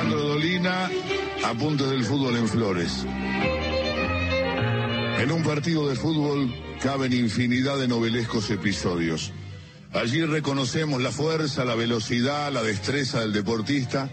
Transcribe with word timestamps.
Alejandro 0.00 0.28
Dolina, 0.28 0.90
apuntes 1.44 1.90
del 1.90 2.04
fútbol 2.04 2.34
en 2.34 2.48
Flores. 2.48 3.04
En 5.18 5.30
un 5.30 5.42
partido 5.42 5.90
de 5.90 5.94
fútbol 5.94 6.54
caben 6.82 7.12
infinidad 7.12 7.78
de 7.78 7.86
novelescos 7.86 8.48
episodios. 8.48 9.30
Allí 9.92 10.24
reconocemos 10.24 11.02
la 11.02 11.10
fuerza, 11.10 11.66
la 11.66 11.74
velocidad, 11.74 12.50
la 12.50 12.62
destreza 12.62 13.20
del 13.20 13.34
deportista, 13.34 14.08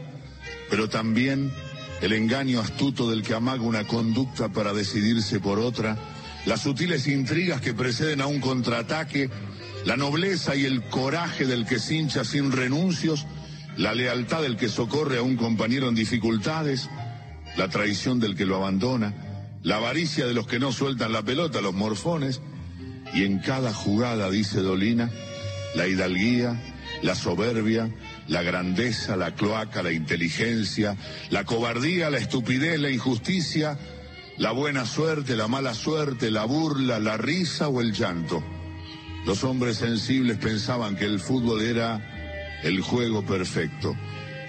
pero 0.69 0.89
también 0.89 1.53
el 2.01 2.11
engaño 2.11 2.59
astuto 2.59 3.09
del 3.09 3.23
que 3.23 3.35
amaga 3.35 3.61
una 3.61 3.87
conducta 3.87 4.49
para 4.49 4.73
decidirse 4.73 5.39
por 5.39 5.57
otra, 5.57 5.97
las 6.45 6.63
sutiles 6.63 7.07
intrigas 7.07 7.61
que 7.61 7.73
preceden 7.73 8.19
a 8.19 8.27
un 8.27 8.41
contraataque, 8.41 9.29
la 9.85 9.95
nobleza 9.95 10.53
y 10.53 10.65
el 10.65 10.83
coraje 10.89 11.45
del 11.45 11.65
que 11.65 11.79
se 11.79 11.95
hincha 11.95 12.25
sin 12.25 12.51
renuncios, 12.51 13.25
la 13.77 13.93
lealtad 13.93 14.41
del 14.41 14.57
que 14.57 14.69
socorre 14.69 15.19
a 15.19 15.21
un 15.21 15.37
compañero 15.37 15.87
en 15.87 15.95
dificultades, 15.95 16.89
la 17.57 17.69
traición 17.69 18.19
del 18.19 18.35
que 18.35 18.45
lo 18.45 18.55
abandona, 18.55 19.13
la 19.63 19.77
avaricia 19.77 20.25
de 20.25 20.33
los 20.33 20.47
que 20.47 20.59
no 20.59 20.71
sueltan 20.71 21.11
la 21.11 21.23
pelota, 21.23 21.61
los 21.61 21.75
morfones, 21.75 22.41
y 23.13 23.23
en 23.23 23.39
cada 23.39 23.73
jugada, 23.73 24.29
dice 24.29 24.61
Dolina, 24.61 25.11
la 25.75 25.87
hidalguía, 25.87 26.59
la 27.03 27.15
soberbia, 27.15 27.89
la 28.27 28.41
grandeza, 28.41 29.15
la 29.15 29.35
cloaca, 29.35 29.83
la 29.83 29.91
inteligencia, 29.91 30.97
la 31.29 31.45
cobardía, 31.45 32.09
la 32.09 32.17
estupidez, 32.17 32.79
la 32.79 32.89
injusticia, 32.89 33.77
la 34.37 34.51
buena 34.51 34.85
suerte, 34.85 35.35
la 35.35 35.47
mala 35.47 35.73
suerte, 35.73 36.31
la 36.31 36.45
burla, 36.45 36.99
la 36.99 37.17
risa 37.17 37.67
o 37.67 37.81
el 37.81 37.93
llanto. 37.93 38.43
Los 39.25 39.43
hombres 39.43 39.77
sensibles 39.77 40.37
pensaban 40.37 40.95
que 40.95 41.05
el 41.05 41.19
fútbol 41.19 41.61
era 41.61 42.16
el 42.63 42.81
juego 42.81 43.25
perfecto 43.25 43.95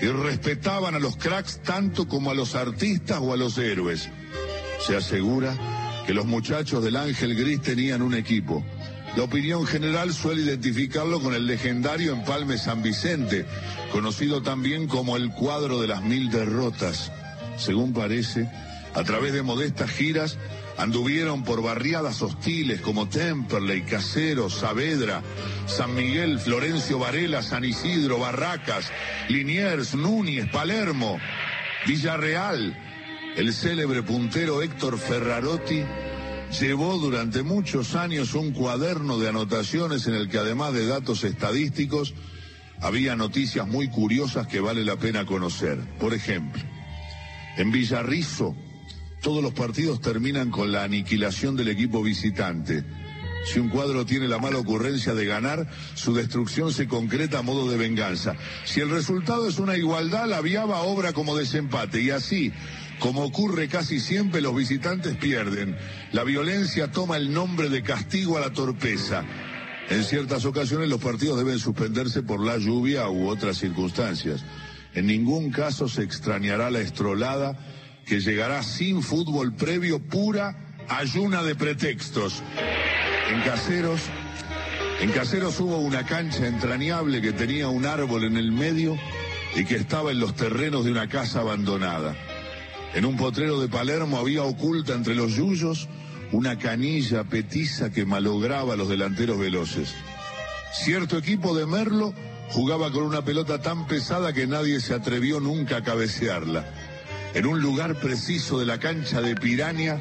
y 0.00 0.06
respetaban 0.06 0.94
a 0.94 0.98
los 0.98 1.16
cracks 1.16 1.60
tanto 1.62 2.06
como 2.06 2.30
a 2.30 2.34
los 2.34 2.54
artistas 2.54 3.19
o 3.20 3.33
a 3.33 3.36
los 3.36 3.58
héroes. 3.58 4.08
Se 4.86 4.96
asegura 4.96 5.56
que 6.06 6.14
los 6.14 6.27
muchachos 6.27 6.83
del 6.84 6.96
Ángel 6.96 7.34
Gris 7.34 7.60
tenían 7.60 8.02
un 8.02 8.14
equipo 8.14 8.64
la 9.16 9.24
opinión 9.24 9.66
general 9.66 10.12
suele 10.12 10.42
identificarlo 10.42 11.20
con 11.20 11.34
el 11.34 11.46
legendario 11.46 12.12
Empalme 12.12 12.56
San 12.56 12.83
Vicente, 12.83 13.46
conocido 13.91 14.42
también 14.42 14.86
como 14.86 15.16
el 15.16 15.30
cuadro 15.30 15.80
de 15.80 15.88
las 15.88 16.02
mil 16.02 16.30
derrotas. 16.30 17.11
Según 17.56 17.92
parece, 17.92 18.48
a 18.94 19.02
través 19.02 19.33
de 19.33 19.42
modestas 19.42 19.90
giras, 19.90 20.38
anduvieron 20.78 21.42
por 21.42 21.60
barriadas 21.60 22.22
hostiles 22.22 22.80
como 22.80 23.08
Temperley, 23.08 23.82
Caseros, 23.82 24.54
Saavedra, 24.54 25.22
San 25.66 25.94
Miguel, 25.94 26.38
Florencio 26.38 27.00
Varela, 27.00 27.42
San 27.42 27.64
Isidro, 27.64 28.20
Barracas, 28.20 28.90
Liniers, 29.28 29.94
Núñez, 29.94 30.48
Palermo, 30.50 31.18
Villarreal, 31.86 32.76
el 33.36 33.52
célebre 33.52 34.02
puntero 34.02 34.62
Héctor 34.62 34.98
Ferrarotti 34.98 35.82
llevó 36.60 36.96
durante 36.98 37.42
muchos 37.42 37.94
años 37.94 38.34
un 38.34 38.52
cuaderno 38.52 39.18
de 39.18 39.28
anotaciones 39.28 40.06
en 40.06 40.14
el 40.14 40.28
que 40.28 40.38
además 40.38 40.72
de 40.72 40.86
datos 40.86 41.24
estadísticos 41.24 42.14
había 42.80 43.16
noticias 43.16 43.66
muy 43.66 43.88
curiosas 43.88 44.46
que 44.46 44.60
vale 44.60 44.84
la 44.84 44.96
pena 44.96 45.26
conocer. 45.26 45.78
Por 45.98 46.14
ejemplo, 46.14 46.62
en 47.56 47.72
Villarrizo 47.72 48.54
todos 49.20 49.42
los 49.42 49.52
partidos 49.52 50.00
terminan 50.00 50.50
con 50.50 50.72
la 50.72 50.84
aniquilación 50.84 51.56
del 51.56 51.69
equipo 51.69 52.02
visitante. 52.02 52.84
Si 53.44 53.61
un 53.61 53.69
cuadro 53.69 54.05
tiene 54.05 54.28
la 54.28 54.38
mala 54.38 54.58
ocurrencia 54.58 55.14
de 55.14 55.24
ganar, 55.24 55.69
su 55.94 56.14
destrucción 56.14 56.72
se 56.72 56.86
concreta 56.86 57.39
a 57.39 57.42
modo 57.42 57.70
de 57.70 57.77
venganza. 57.77 58.36
Si 58.64 58.80
el 58.80 58.91
resultado 58.91 59.48
es 59.48 59.58
una 59.58 59.77
igualdad, 59.77 60.27
la 60.27 60.41
viaba 60.41 60.83
obra 60.83 61.12
como 61.12 61.36
desempate. 61.36 62.02
Y 62.02 62.11
así, 62.11 62.52
como 62.98 63.24
ocurre 63.24 63.69
casi 63.69 64.00
siempre, 64.00 64.41
los 64.41 64.55
visitantes 64.55 65.16
pierden. 65.16 65.77
La 66.12 66.24
violencia 66.24 66.91
toma 66.91 67.16
el 67.16 67.33
nombre 67.33 67.70
de 67.70 67.83
castigo 67.83 68.36
a 68.36 68.40
la 68.40 68.52
torpeza. 68.52 69.24
En 69.89 70.05
ciertas 70.05 70.45
ocasiones 70.45 70.90
los 70.90 71.00
partidos 71.00 71.39
deben 71.39 71.58
suspenderse 71.58 72.23
por 72.23 72.45
la 72.45 72.58
lluvia 72.58 73.08
u 73.08 73.29
otras 73.29 73.56
circunstancias. 73.56 74.45
En 74.95 75.06
ningún 75.06 75.50
caso 75.50 75.89
se 75.89 76.02
extrañará 76.02 76.70
la 76.70 76.80
estrolada 76.80 77.58
que 78.08 78.20
llegará 78.20 78.63
sin 78.63 79.02
fútbol 79.02 79.52
previo, 79.52 79.98
pura 79.98 80.57
ayuna 80.89 81.42
de 81.42 81.55
pretextos. 81.55 82.42
En 83.30 83.42
Caseros, 83.42 84.01
en 85.01 85.11
Caseros 85.11 85.61
hubo 85.61 85.79
una 85.79 86.07
cancha 86.07 86.47
entrañable 86.47 87.20
que 87.20 87.33
tenía 87.33 87.68
un 87.68 87.85
árbol 87.85 88.24
en 88.24 88.39
el 88.39 88.51
medio 88.51 88.98
y 89.55 89.64
que 89.64 89.77
estaba 89.77 90.11
en 90.11 90.20
los 90.20 90.35
terrenos 90.35 90.86
de 90.86 90.92
una 90.92 91.08
casa 91.08 91.41
abandonada. 91.41 92.17
En 92.95 93.05
un 93.05 93.18
potrero 93.18 93.61
de 93.61 93.68
Palermo 93.68 94.18
había 94.18 94.42
oculta 94.42 94.95
entre 94.95 95.14
los 95.14 95.35
yuyos 95.35 95.89
una 96.33 96.58
canilla 96.58 97.24
petiza 97.24 97.91
que 97.91 98.07
malograba 98.07 98.73
a 98.73 98.77
los 98.77 98.89
delanteros 98.89 99.39
veloces. 99.39 99.95
Cierto 100.73 101.18
equipo 101.18 101.55
de 101.55 101.67
Merlo 101.67 102.14
jugaba 102.51 102.91
con 102.91 103.02
una 103.02 103.23
pelota 103.23 103.61
tan 103.61 103.86
pesada 103.86 104.33
que 104.33 104.47
nadie 104.47 104.80
se 104.80 104.95
atrevió 104.95 105.41
nunca 105.41 105.79
a 105.79 105.85
cabecearla. 105.85 106.87
En 107.34 107.46
un 107.46 107.61
lugar 107.61 107.94
preciso 108.00 108.58
de 108.58 108.66
la 108.66 108.78
cancha 108.78 109.20
de 109.20 109.36
Pirania 109.36 110.00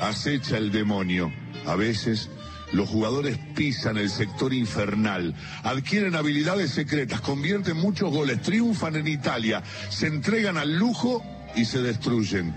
acecha 0.00 0.56
el 0.56 0.70
demonio. 0.70 1.32
A 1.66 1.74
veces 1.74 2.30
los 2.72 2.88
jugadores 2.88 3.38
pisan 3.54 3.96
el 3.96 4.10
sector 4.10 4.52
infernal, 4.52 5.34
adquieren 5.62 6.14
habilidades 6.14 6.70
secretas, 6.70 7.20
convierten 7.20 7.76
muchos 7.76 8.10
goles, 8.10 8.42
triunfan 8.42 8.96
en 8.96 9.08
Italia, 9.08 9.62
se 9.90 10.06
entregan 10.06 10.56
al 10.56 10.76
lujo 10.76 11.22
y 11.56 11.64
se 11.64 11.82
destruyen. 11.82 12.54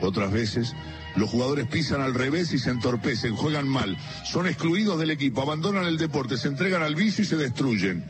Otras 0.00 0.30
veces, 0.30 0.74
los 1.16 1.30
jugadores 1.30 1.66
pisan 1.66 2.00
al 2.00 2.14
revés 2.14 2.52
y 2.52 2.58
se 2.58 2.70
entorpecen, 2.70 3.34
juegan 3.34 3.66
mal, 3.66 3.96
son 4.24 4.46
excluidos 4.46 4.98
del 4.98 5.10
equipo, 5.10 5.42
abandonan 5.42 5.84
el 5.84 5.98
deporte, 5.98 6.36
se 6.36 6.48
entregan 6.48 6.82
al 6.82 6.94
vicio 6.94 7.24
y 7.24 7.26
se 7.26 7.36
destruyen. 7.36 8.04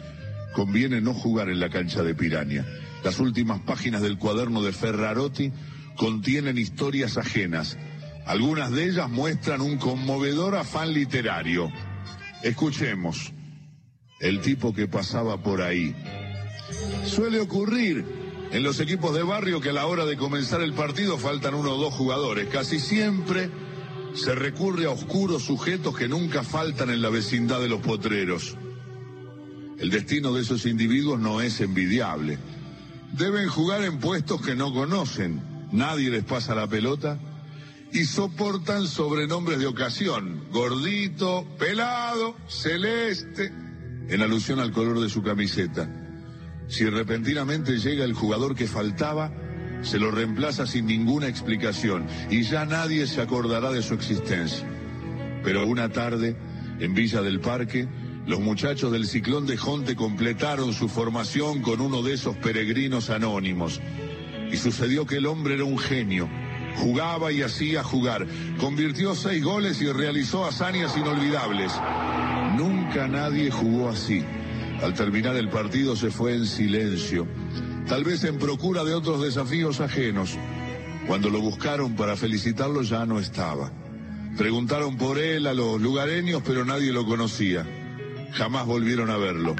Conviene 0.58 1.00
no 1.00 1.14
jugar 1.14 1.50
en 1.50 1.60
la 1.60 1.70
cancha 1.70 2.02
de 2.02 2.16
Pirania. 2.16 2.66
Las 3.04 3.20
últimas 3.20 3.60
páginas 3.60 4.02
del 4.02 4.18
cuaderno 4.18 4.60
de 4.60 4.72
Ferrarotti 4.72 5.52
contienen 5.96 6.58
historias 6.58 7.16
ajenas. 7.16 7.78
Algunas 8.26 8.72
de 8.72 8.86
ellas 8.86 9.08
muestran 9.08 9.60
un 9.60 9.78
conmovedor 9.78 10.56
afán 10.56 10.92
literario. 10.92 11.70
Escuchemos. 12.42 13.32
El 14.18 14.40
tipo 14.40 14.74
que 14.74 14.88
pasaba 14.88 15.40
por 15.40 15.62
ahí. 15.62 15.94
Suele 17.06 17.38
ocurrir 17.38 18.04
en 18.50 18.64
los 18.64 18.80
equipos 18.80 19.14
de 19.14 19.22
barrio 19.22 19.60
que 19.60 19.70
a 19.70 19.74
la 19.74 19.86
hora 19.86 20.06
de 20.06 20.16
comenzar 20.16 20.60
el 20.60 20.72
partido 20.72 21.18
faltan 21.18 21.54
uno 21.54 21.74
o 21.74 21.80
dos 21.80 21.94
jugadores. 21.94 22.48
Casi 22.48 22.80
siempre 22.80 23.48
se 24.12 24.34
recurre 24.34 24.86
a 24.86 24.90
oscuros 24.90 25.44
sujetos 25.44 25.96
que 25.96 26.08
nunca 26.08 26.42
faltan 26.42 26.90
en 26.90 27.00
la 27.00 27.10
vecindad 27.10 27.60
de 27.60 27.68
los 27.68 27.80
potreros. 27.80 28.56
El 29.78 29.90
destino 29.90 30.32
de 30.32 30.42
esos 30.42 30.66
individuos 30.66 31.20
no 31.20 31.40
es 31.40 31.60
envidiable. 31.60 32.38
Deben 33.12 33.48
jugar 33.48 33.84
en 33.84 33.98
puestos 33.98 34.42
que 34.42 34.56
no 34.56 34.72
conocen, 34.72 35.40
nadie 35.72 36.10
les 36.10 36.24
pasa 36.24 36.54
la 36.54 36.66
pelota 36.66 37.18
y 37.92 38.04
soportan 38.04 38.86
sobrenombres 38.86 39.60
de 39.60 39.66
ocasión, 39.66 40.44
gordito, 40.50 41.46
pelado, 41.58 42.36
celeste, 42.48 43.52
en 44.08 44.20
alusión 44.20 44.58
al 44.58 44.72
color 44.72 45.00
de 45.00 45.08
su 45.08 45.22
camiseta. 45.22 45.88
Si 46.68 46.84
repentinamente 46.84 47.78
llega 47.78 48.04
el 48.04 48.12
jugador 48.12 48.54
que 48.54 48.66
faltaba, 48.66 49.32
se 49.82 49.98
lo 49.98 50.10
reemplaza 50.10 50.66
sin 50.66 50.86
ninguna 50.86 51.28
explicación 51.28 52.06
y 52.30 52.42
ya 52.42 52.66
nadie 52.66 53.06
se 53.06 53.22
acordará 53.22 53.70
de 53.70 53.82
su 53.82 53.94
existencia. 53.94 54.66
Pero 55.44 55.66
una 55.66 55.90
tarde, 55.90 56.36
en 56.80 56.94
Villa 56.94 57.22
del 57.22 57.40
Parque, 57.40 57.88
los 58.28 58.40
muchachos 58.40 58.92
del 58.92 59.06
Ciclón 59.06 59.46
de 59.46 59.56
Jonte 59.56 59.96
completaron 59.96 60.74
su 60.74 60.90
formación 60.90 61.62
con 61.62 61.80
uno 61.80 62.02
de 62.02 62.12
esos 62.12 62.36
peregrinos 62.36 63.08
anónimos. 63.08 63.80
Y 64.52 64.56
sucedió 64.58 65.06
que 65.06 65.16
el 65.16 65.24
hombre 65.24 65.54
era 65.54 65.64
un 65.64 65.78
genio. 65.78 66.28
Jugaba 66.76 67.32
y 67.32 67.40
hacía 67.40 67.82
jugar. 67.82 68.26
Convirtió 68.60 69.14
seis 69.14 69.42
goles 69.42 69.80
y 69.80 69.90
realizó 69.90 70.44
hazañas 70.44 70.94
inolvidables. 70.94 71.72
Nunca 72.54 73.08
nadie 73.08 73.50
jugó 73.50 73.88
así. 73.88 74.22
Al 74.82 74.92
terminar 74.92 75.34
el 75.36 75.48
partido 75.48 75.96
se 75.96 76.10
fue 76.10 76.34
en 76.34 76.44
silencio, 76.44 77.26
tal 77.88 78.04
vez 78.04 78.24
en 78.24 78.38
procura 78.38 78.84
de 78.84 78.94
otros 78.94 79.22
desafíos 79.22 79.80
ajenos. 79.80 80.36
Cuando 81.06 81.30
lo 81.30 81.40
buscaron 81.40 81.96
para 81.96 82.14
felicitarlo 82.14 82.82
ya 82.82 83.06
no 83.06 83.18
estaba. 83.18 83.72
Preguntaron 84.36 84.98
por 84.98 85.18
él 85.18 85.46
a 85.46 85.54
los 85.54 85.80
lugareños, 85.80 86.42
pero 86.44 86.66
nadie 86.66 86.92
lo 86.92 87.06
conocía. 87.06 87.66
Jamás 88.32 88.66
volvieron 88.66 89.10
a 89.10 89.16
verlo. 89.16 89.56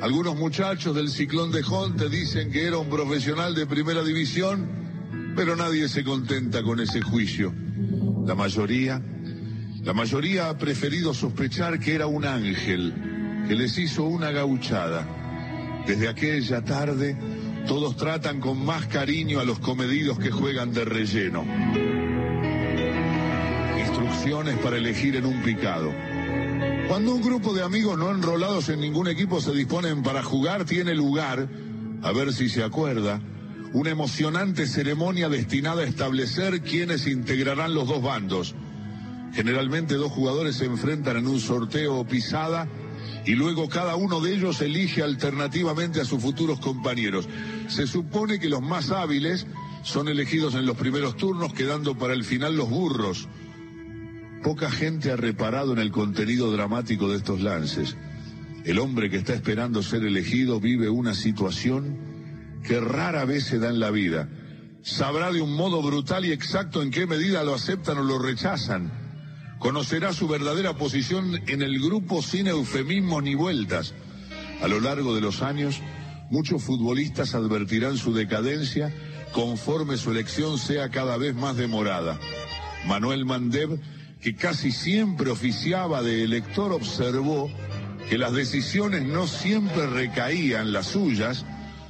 Algunos 0.00 0.36
muchachos 0.36 0.94
del 0.94 1.10
Ciclón 1.10 1.52
de 1.52 1.62
Jonte 1.62 2.08
dicen 2.08 2.50
que 2.50 2.64
era 2.64 2.78
un 2.78 2.88
profesional 2.88 3.54
de 3.54 3.66
primera 3.66 4.02
división, 4.02 5.32
pero 5.36 5.56
nadie 5.56 5.88
se 5.88 6.04
contenta 6.04 6.62
con 6.62 6.80
ese 6.80 7.02
juicio. 7.02 7.52
La 8.26 8.34
mayoría, 8.34 9.02
la 9.82 9.92
mayoría 9.92 10.48
ha 10.48 10.56
preferido 10.56 11.12
sospechar 11.12 11.78
que 11.78 11.94
era 11.94 12.06
un 12.06 12.24
ángel 12.24 13.44
que 13.46 13.54
les 13.54 13.76
hizo 13.78 14.04
una 14.04 14.30
gauchada. 14.30 15.06
Desde 15.86 16.08
aquella 16.08 16.64
tarde, 16.64 17.16
todos 17.66 17.96
tratan 17.96 18.40
con 18.40 18.64
más 18.64 18.86
cariño 18.86 19.40
a 19.40 19.44
los 19.44 19.58
comedidos 19.58 20.18
que 20.18 20.30
juegan 20.30 20.72
de 20.72 20.84
relleno. 20.84 21.44
Instrucciones 23.78 24.56
para 24.58 24.76
elegir 24.76 25.16
en 25.16 25.26
un 25.26 25.42
picado. 25.42 25.92
Cuando 26.90 27.14
un 27.14 27.22
grupo 27.22 27.54
de 27.54 27.62
amigos 27.62 27.96
no 27.96 28.10
enrolados 28.10 28.68
en 28.68 28.80
ningún 28.80 29.06
equipo 29.06 29.40
se 29.40 29.52
disponen 29.52 30.02
para 30.02 30.24
jugar, 30.24 30.64
tiene 30.64 30.92
lugar, 30.92 31.48
a 32.02 32.10
ver 32.10 32.32
si 32.32 32.48
se 32.48 32.64
acuerda, 32.64 33.22
una 33.72 33.90
emocionante 33.90 34.66
ceremonia 34.66 35.28
destinada 35.28 35.82
a 35.82 35.86
establecer 35.86 36.62
quiénes 36.62 37.06
integrarán 37.06 37.74
los 37.74 37.86
dos 37.86 38.02
bandos. 38.02 38.56
Generalmente 39.32 39.94
dos 39.94 40.10
jugadores 40.10 40.56
se 40.56 40.64
enfrentan 40.64 41.18
en 41.18 41.28
un 41.28 41.38
sorteo 41.38 41.94
o 41.96 42.04
pisada 42.08 42.66
y 43.24 43.36
luego 43.36 43.68
cada 43.68 43.94
uno 43.94 44.20
de 44.20 44.34
ellos 44.34 44.60
elige 44.60 45.04
alternativamente 45.04 46.00
a 46.00 46.04
sus 46.04 46.20
futuros 46.20 46.58
compañeros. 46.58 47.28
Se 47.68 47.86
supone 47.86 48.40
que 48.40 48.48
los 48.48 48.62
más 48.62 48.90
hábiles 48.90 49.46
son 49.84 50.08
elegidos 50.08 50.56
en 50.56 50.66
los 50.66 50.76
primeros 50.76 51.16
turnos, 51.16 51.52
quedando 51.52 51.96
para 51.96 52.14
el 52.14 52.24
final 52.24 52.56
los 52.56 52.68
burros. 52.68 53.28
Poca 54.42 54.70
gente 54.70 55.12
ha 55.12 55.16
reparado 55.16 55.72
en 55.72 55.78
el 55.78 55.90
contenido 55.90 56.50
dramático 56.50 57.10
de 57.10 57.18
estos 57.18 57.40
lances. 57.40 57.96
El 58.64 58.78
hombre 58.78 59.10
que 59.10 59.18
está 59.18 59.34
esperando 59.34 59.82
ser 59.82 60.04
elegido 60.04 60.60
vive 60.60 60.88
una 60.88 61.14
situación 61.14 61.98
que 62.62 62.80
rara 62.80 63.24
vez 63.24 63.44
se 63.44 63.58
da 63.58 63.68
en 63.68 63.80
la 63.80 63.90
vida. 63.90 64.28
Sabrá 64.82 65.30
de 65.30 65.42
un 65.42 65.54
modo 65.54 65.82
brutal 65.82 66.24
y 66.24 66.32
exacto 66.32 66.82
en 66.82 66.90
qué 66.90 67.06
medida 67.06 67.44
lo 67.44 67.54
aceptan 67.54 67.98
o 67.98 68.02
lo 68.02 68.18
rechazan. 68.18 68.90
Conocerá 69.58 70.14
su 70.14 70.26
verdadera 70.26 70.74
posición 70.74 71.38
en 71.46 71.60
el 71.60 71.78
grupo 71.78 72.22
sin 72.22 72.46
eufemismos 72.46 73.22
ni 73.22 73.34
vueltas. 73.34 73.94
A 74.62 74.68
lo 74.68 74.80
largo 74.80 75.14
de 75.14 75.20
los 75.20 75.42
años, 75.42 75.82
muchos 76.30 76.62
futbolistas 76.62 77.34
advertirán 77.34 77.98
su 77.98 78.14
decadencia 78.14 78.92
conforme 79.32 79.98
su 79.98 80.10
elección 80.12 80.58
sea 80.58 80.88
cada 80.88 81.18
vez 81.18 81.34
más 81.34 81.56
demorada. 81.56 82.18
Manuel 82.86 83.26
Mandev 83.26 83.78
que 84.20 84.34
casi 84.34 84.70
siempre 84.70 85.30
oficiaba 85.30 86.02
de 86.02 86.24
elector, 86.24 86.72
observó 86.72 87.50
que 88.08 88.18
las 88.18 88.32
decisiones 88.32 89.02
no 89.02 89.26
siempre 89.26 89.86
recaían, 89.86 90.72
las 90.72 90.88
suyas, 90.88 91.46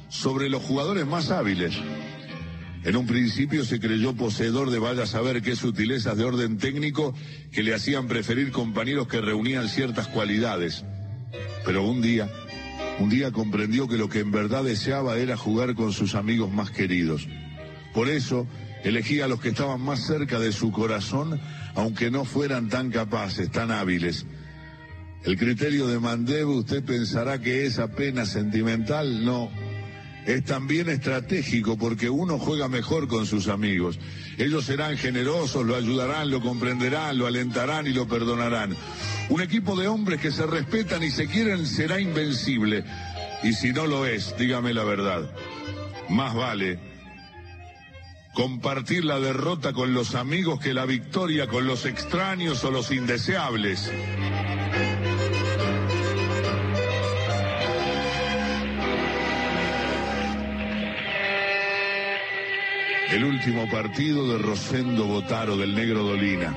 sobre 0.09 0.49
los 0.49 0.61
jugadores 0.63 1.05
más 1.05 1.31
hábiles. 1.31 1.73
En 2.83 2.95
un 2.95 3.05
principio 3.05 3.63
se 3.63 3.79
creyó 3.79 4.13
poseedor 4.13 4.71
de 4.71 4.79
vaya 4.79 5.05
saber 5.05 5.41
qué 5.41 5.55
sutilezas 5.55 6.17
de 6.17 6.23
orden 6.23 6.57
técnico 6.57 7.13
que 7.51 7.63
le 7.63 7.75
hacían 7.75 8.07
preferir 8.07 8.51
compañeros 8.51 9.07
que 9.07 9.21
reunían 9.21 9.69
ciertas 9.69 10.07
cualidades. 10.07 10.83
Pero 11.63 11.83
un 11.83 12.01
día, 12.01 12.29
un 12.99 13.09
día 13.09 13.31
comprendió 13.31 13.87
que 13.87 13.97
lo 13.97 14.09
que 14.09 14.19
en 14.19 14.31
verdad 14.31 14.63
deseaba 14.63 15.17
era 15.17 15.37
jugar 15.37 15.75
con 15.75 15.93
sus 15.93 16.15
amigos 16.15 16.51
más 16.51 16.71
queridos. 16.71 17.27
Por 17.93 18.09
eso, 18.09 18.47
elegía 18.83 19.25
a 19.25 19.27
los 19.27 19.39
que 19.41 19.49
estaban 19.49 19.81
más 19.81 20.05
cerca 20.05 20.39
de 20.39 20.51
su 20.51 20.71
corazón, 20.71 21.39
aunque 21.75 22.11
no 22.11 22.25
fueran 22.25 22.69
tan 22.69 22.91
capaces, 22.91 23.51
tan 23.51 23.71
hábiles. 23.71 24.25
El 25.23 25.37
criterio 25.37 25.87
de 25.87 25.99
Mandev, 25.99 26.49
usted 26.49 26.83
pensará 26.83 27.39
que 27.39 27.65
es 27.65 27.77
apenas 27.79 28.29
sentimental, 28.29 29.23
no. 29.23 29.51
Es 30.25 30.43
también 30.43 30.89
estratégico 30.89 31.77
porque 31.77 32.09
uno 32.09 32.37
juega 32.37 32.67
mejor 32.67 33.07
con 33.07 33.25
sus 33.25 33.47
amigos. 33.47 33.99
Ellos 34.37 34.65
serán 34.65 34.97
generosos, 34.97 35.65
lo 35.65 35.75
ayudarán, 35.75 36.29
lo 36.29 36.41
comprenderán, 36.41 37.17
lo 37.17 37.27
alentarán 37.27 37.87
y 37.87 37.91
lo 37.91 38.07
perdonarán. 38.07 38.75
Un 39.29 39.41
equipo 39.41 39.75
de 39.75 39.87
hombres 39.87 40.19
que 40.19 40.31
se 40.31 40.45
respetan 40.45 41.03
y 41.03 41.09
se 41.09 41.27
quieren 41.27 41.65
será 41.65 41.99
invencible. 41.99 42.83
Y 43.43 43.53
si 43.53 43.73
no 43.73 43.87
lo 43.87 44.05
es, 44.05 44.35
dígame 44.37 44.73
la 44.73 44.83
verdad. 44.83 45.31
Más 46.09 46.35
vale 46.35 46.90
compartir 48.33 49.05
la 49.05 49.19
derrota 49.19 49.73
con 49.73 49.93
los 49.93 50.15
amigos 50.15 50.59
que 50.59 50.73
la 50.73 50.85
victoria 50.85 51.47
con 51.47 51.67
los 51.67 51.85
extraños 51.85 52.63
o 52.63 52.71
los 52.71 52.91
indeseables. 52.91 53.91
El 63.11 63.25
último 63.25 63.69
partido 63.69 64.25
de 64.31 64.37
Rosendo 64.37 65.05
Botaro 65.05 65.57
del 65.57 65.75
Negro 65.75 66.03
Dolina. 66.03 66.55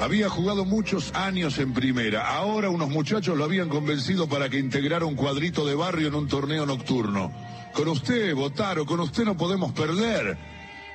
Había 0.00 0.28
jugado 0.28 0.64
muchos 0.64 1.12
años 1.14 1.58
en 1.58 1.74
primera. 1.74 2.28
Ahora 2.36 2.70
unos 2.70 2.88
muchachos 2.88 3.36
lo 3.36 3.44
habían 3.44 3.68
convencido 3.68 4.28
para 4.28 4.48
que 4.48 4.58
integrara 4.58 5.04
un 5.04 5.16
cuadrito 5.16 5.66
de 5.66 5.74
barrio 5.74 6.06
en 6.06 6.14
un 6.14 6.28
torneo 6.28 6.64
nocturno. 6.64 7.32
Con 7.74 7.88
usted, 7.88 8.32
Botaro, 8.32 8.86
con 8.86 9.00
usted 9.00 9.24
no 9.24 9.36
podemos 9.36 9.72
perder. 9.72 10.38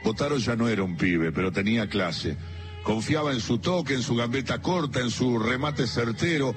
Botaro 0.05 0.37
ya 0.37 0.55
no 0.55 0.69
era 0.69 0.83
un 0.83 0.95
pibe, 0.95 1.33
pero 1.33 1.51
tenía 1.51 1.89
clase. 1.89 2.37
Confiaba 2.83 3.33
en 3.33 3.41
su 3.41 3.57
toque, 3.57 3.93
en 3.93 4.03
su 4.03 4.15
gambeta 4.15 4.61
corta, 4.61 5.01
en 5.01 5.11
su 5.11 5.37
remate 5.37 5.85
certero. 5.85 6.55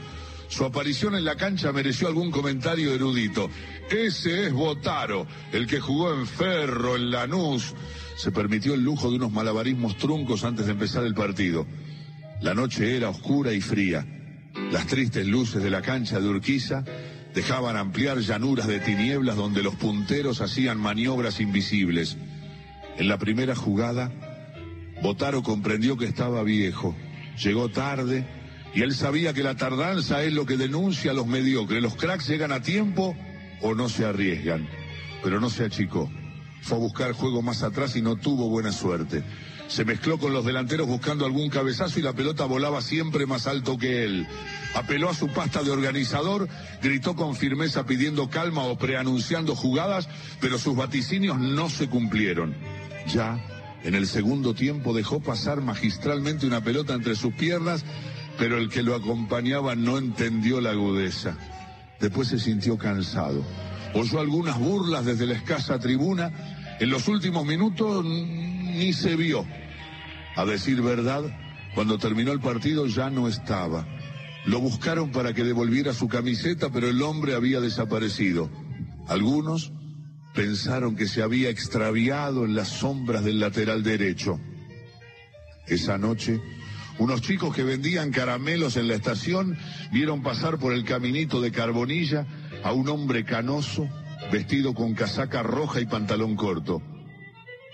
Su 0.49 0.65
aparición 0.65 1.17
en 1.17 1.25
la 1.25 1.35
cancha 1.35 1.73
mereció 1.73 2.07
algún 2.07 2.31
comentario 2.31 2.95
erudito. 2.95 3.51
Ese 3.91 4.47
es 4.47 4.53
Botaro, 4.53 5.27
el 5.53 5.67
que 5.67 5.81
jugó 5.81 6.15
en 6.15 6.29
Ferro, 6.29 6.95
en 6.95 7.11
Lanús. 7.11 7.75
Se 8.17 8.31
permitió 8.31 8.75
el 8.75 8.83
lujo 8.83 9.11
de 9.11 9.17
unos 9.17 9.33
malabarismos 9.33 9.97
truncos 9.97 10.45
antes 10.45 10.67
de 10.67 10.73
empezar 10.73 11.05
el 11.05 11.15
partido. 11.15 11.67
La 12.47 12.55
noche 12.55 12.97
era 12.97 13.09
oscura 13.09 13.53
y 13.53 13.61
fría. 13.61 14.07
Las 14.71 14.87
tristes 14.87 15.27
luces 15.27 15.65
de 15.65 15.69
la 15.69 15.83
cancha 15.83 16.21
de 16.21 16.29
Urquiza 16.29 16.85
dejaban 17.35 17.77
ampliar 17.77 18.21
llanuras 18.21 18.69
de 18.69 18.79
tinieblas 18.79 19.35
donde 19.35 19.65
los 19.65 19.75
punteros 19.75 20.41
hacían 20.41 20.79
maniobras 20.79 21.41
invisibles. 21.41 22.17
En 22.99 23.09
la 23.09 23.19
primera 23.19 23.57
jugada, 23.57 24.13
Botaro 25.03 25.43
comprendió 25.43 25.97
que 25.97 26.05
estaba 26.05 26.45
viejo, 26.45 26.95
llegó 27.43 27.69
tarde 27.69 28.25
y 28.73 28.83
él 28.83 28.95
sabía 28.95 29.33
que 29.33 29.43
la 29.43 29.57
tardanza 29.57 30.23
es 30.23 30.33
lo 30.33 30.47
que 30.47 30.57
denuncia 30.57 31.11
a 31.11 31.15
los 31.15 31.27
mediocres. 31.27 31.83
Los 31.83 31.97
cracks 31.97 32.29
llegan 32.29 32.53
a 32.53 32.63
tiempo 32.63 33.17
o 33.61 33.75
no 33.75 33.89
se 33.89 34.05
arriesgan, 34.05 34.69
pero 35.21 35.41
no 35.41 35.51
se 35.51 35.65
achicó. 35.65 36.09
Fue 36.63 36.77
a 36.77 36.81
buscar 36.81 37.11
juego 37.11 37.43
más 37.43 37.65
atrás 37.65 37.97
y 37.97 38.03
no 38.03 38.15
tuvo 38.15 38.49
buena 38.49 38.71
suerte. 38.71 39.25
Se 39.69 39.85
mezcló 39.85 40.19
con 40.19 40.33
los 40.33 40.45
delanteros 40.45 40.87
buscando 40.87 41.27
algún 41.27 41.51
cabezazo 41.51 41.99
y 41.99 42.03
la 42.03 42.13
pelota 42.13 42.45
volaba 42.45 42.81
siempre 42.81 43.27
más 43.27 43.47
alto 43.47 43.77
que 43.77 44.05
él. 44.05 44.27
Apeló 44.75 45.11
a 45.11 45.15
su 45.15 45.29
pasta 45.29 45.63
de 45.63 45.71
organizador, 45.71 46.49
gritó 46.83 47.17
con 47.17 47.35
firmeza 47.35 47.85
pidiendo 47.85 48.31
calma 48.31 48.63
o 48.65 48.79
preanunciando 48.79 49.57
jugadas, 49.57 50.09
pero 50.41 50.59
sus 50.59 50.77
vaticinios 50.77 51.39
no 51.39 51.69
se 51.69 51.89
cumplieron. 51.89 52.55
Ya, 53.09 53.39
en 53.83 53.95
el 53.95 54.07
segundo 54.07 54.55
tiempo 54.55 54.95
dejó 54.95 55.21
pasar 55.21 55.61
magistralmente 55.61 56.47
una 56.47 56.63
pelota 56.63 56.95
entre 56.95 57.17
sus 57.17 57.35
piernas, 57.35 57.85
pero 58.39 58.59
el 58.59 58.69
que 58.69 58.83
lo 58.83 58.95
acompañaba 58.95 59.75
no 59.75 59.99
entendió 59.99 60.61
la 60.61 60.71
agudeza. 60.71 61.37
Después 62.01 62.29
se 62.29 62.39
sintió 62.39 62.77
cansado. 62.77 63.45
Oyó 63.95 64.21
algunas 64.21 64.59
burlas 64.59 65.05
desde 65.05 65.27
la 65.27 65.35
escasa 65.35 65.79
tribuna. 65.79 66.31
En 66.79 66.91
los 66.91 67.09
últimos 67.09 67.47
minutos 67.47 68.05
ni 68.77 68.93
se 68.93 69.17
vio. 69.17 69.47
A 70.37 70.45
decir 70.45 70.83
verdad, 70.83 71.25
cuando 71.75 71.99
terminó 71.99 72.33
el 72.33 72.41
partido 72.41 72.87
ya 72.87 73.11
no 73.11 73.29
estaba. 73.29 73.87
Lo 74.45 74.61
buscaron 74.61 75.11
para 75.11 75.35
que 75.35 75.45
devolviera 75.45 75.93
su 75.93 76.09
camiseta, 76.09 76.71
pero 76.71 76.89
el 76.89 77.03
hombre 77.03 77.35
había 77.35 77.61
desaparecido. 77.61 78.51
Algunos 79.09 79.73
pensaron 80.35 80.95
que 80.95 81.09
se 81.09 81.23
había 81.23 81.49
extraviado 81.51 82.45
en 82.45 82.55
las 82.55 82.69
sombras 82.69 83.25
del 83.25 83.41
lateral 83.41 83.83
derecho. 83.83 84.39
Esa 85.67 85.99
noche, 85.99 86.41
unos 86.99 87.23
chicos 87.23 87.55
que 87.55 87.65
vendían 87.65 88.11
caramelos 88.11 88.77
en 88.77 88.89
la 88.89 88.95
estación 88.95 89.59
vieron 89.93 90.23
pasar 90.23 90.59
por 90.59 90.73
el 90.73 90.85
caminito 90.85 91.41
de 91.41 91.51
Carbonilla 91.51 92.27
a 92.63 92.73
un 92.73 92.89
hombre 92.89 93.25
canoso, 93.25 93.89
vestido 94.31 94.75
con 94.75 94.95
casaca 94.95 95.43
roja 95.43 95.81
y 95.81 95.87
pantalón 95.87 96.37
corto. 96.37 96.81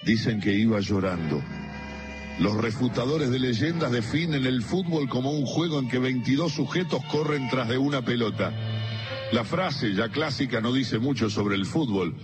Dicen 0.04 0.40
que 0.40 0.52
iba 0.52 0.80
llorando. 0.80 1.42
Los 2.40 2.54
refutadores 2.54 3.30
de 3.30 3.38
leyendas 3.38 3.92
definen 3.92 4.46
el 4.46 4.62
fútbol 4.62 5.08
como 5.08 5.30
un 5.30 5.46
juego 5.46 5.78
en 5.78 5.88
que 5.88 5.98
22 5.98 6.52
sujetos 6.52 7.04
corren 7.04 7.48
tras 7.48 7.68
de 7.68 7.78
una 7.78 8.02
pelota. 8.02 8.52
La 9.32 9.44
frase, 9.44 9.94
ya 9.94 10.08
clásica, 10.08 10.60
no 10.60 10.72
dice 10.72 10.98
mucho 10.98 11.30
sobre 11.30 11.54
el 11.54 11.66
fútbol, 11.66 12.16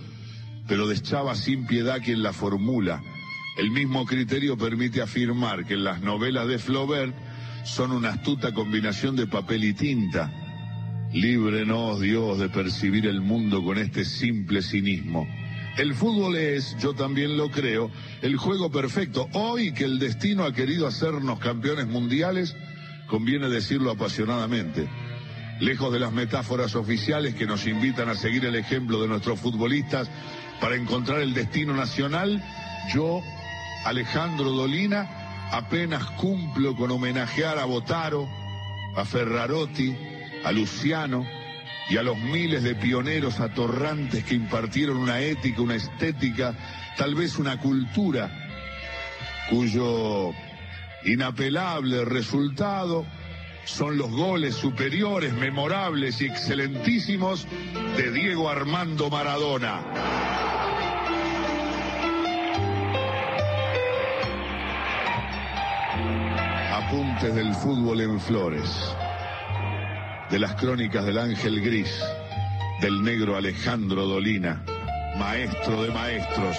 pero 0.67 0.87
deschaba 0.87 1.35
sin 1.35 1.65
piedad 1.67 2.01
quien 2.03 2.21
la 2.21 2.33
formula. 2.33 3.01
El 3.57 3.71
mismo 3.71 4.05
criterio 4.05 4.57
permite 4.57 5.01
afirmar 5.01 5.65
que 5.65 5.75
las 5.75 6.01
novelas 6.01 6.47
de 6.47 6.59
Flaubert 6.59 7.15
son 7.63 7.91
una 7.91 8.09
astuta 8.09 8.53
combinación 8.53 9.15
de 9.15 9.27
papel 9.27 9.63
y 9.63 9.73
tinta. 9.73 10.31
Líbrenos, 11.13 11.99
Dios, 12.01 12.39
de 12.39 12.49
percibir 12.49 13.07
el 13.07 13.21
mundo 13.21 13.63
con 13.63 13.77
este 13.77 14.05
simple 14.05 14.61
cinismo. 14.61 15.27
El 15.79 15.95
fútbol 15.95 16.35
es, 16.35 16.75
yo 16.79 16.93
también 16.93 17.37
lo 17.37 17.49
creo, 17.49 17.89
el 18.21 18.35
juego 18.35 18.69
perfecto. 18.69 19.29
Hoy 19.31 19.71
que 19.71 19.85
el 19.85 19.97
destino 19.97 20.43
ha 20.43 20.51
querido 20.51 20.85
hacernos 20.85 21.39
campeones 21.39 21.87
mundiales, 21.87 22.53
conviene 23.07 23.47
decirlo 23.47 23.89
apasionadamente. 23.89 24.89
lejos 25.61 25.93
de 25.93 25.99
las 25.99 26.11
metáforas 26.11 26.75
oficiales 26.75 27.33
que 27.33 27.45
nos 27.45 27.65
invitan 27.65 28.09
a 28.09 28.15
seguir 28.15 28.43
el 28.43 28.55
ejemplo 28.55 29.01
de 29.01 29.07
nuestros 29.07 29.39
futbolistas 29.39 30.09
para 30.59 30.75
encontrar 30.75 31.21
el 31.21 31.33
destino 31.33 31.73
nacional, 31.73 32.43
yo, 32.93 33.21
Alejandro 33.85 34.51
Dolina, 34.51 35.47
apenas 35.53 36.03
cumplo 36.11 36.75
con 36.75 36.91
homenajear 36.91 37.57
a 37.57 37.63
Botaro, 37.63 38.27
a 38.97 39.05
Ferrarotti, 39.05 39.95
a 40.43 40.51
Luciano 40.51 41.38
y 41.89 41.97
a 41.97 42.03
los 42.03 42.17
miles 42.17 42.63
de 42.63 42.75
pioneros 42.75 43.39
atorrantes 43.39 44.23
que 44.23 44.35
impartieron 44.35 44.97
una 44.97 45.19
ética, 45.19 45.61
una 45.61 45.75
estética, 45.75 46.55
tal 46.97 47.15
vez 47.15 47.37
una 47.39 47.59
cultura, 47.59 48.29
cuyo 49.49 50.31
inapelable 51.03 52.05
resultado 52.05 53.05
son 53.65 53.97
los 53.97 54.11
goles 54.11 54.55
superiores, 54.55 55.33
memorables 55.33 56.21
y 56.21 56.25
excelentísimos 56.25 57.47
de 57.97 58.11
Diego 58.11 58.49
Armando 58.49 59.09
Maradona. 59.09 59.81
Apuntes 66.73 67.35
del 67.35 67.53
fútbol 67.53 68.01
en 68.01 68.19
flores, 68.19 68.95
de 70.29 70.39
las 70.39 70.55
crónicas 70.55 71.05
del 71.05 71.17
Ángel 71.17 71.61
Gris, 71.61 71.89
del 72.81 73.01
negro 73.03 73.35
Alejandro 73.35 74.05
Dolina, 74.05 74.63
maestro 75.17 75.83
de 75.83 75.91
maestros 75.91 76.55